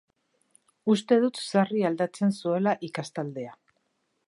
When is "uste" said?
0.93-1.17